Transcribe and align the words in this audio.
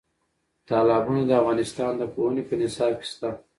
تالابونه 0.69 1.21
د 1.25 1.31
افغانستان 1.41 1.91
د 1.97 2.03
پوهنې 2.13 2.43
په 2.49 2.53
نصاب 2.61 2.93
کې 3.01 3.05
شته. 3.11 3.29